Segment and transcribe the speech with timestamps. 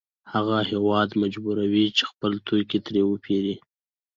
[0.33, 3.55] هغه هېواد مجبوروي چې خپل توکي ترې وپېري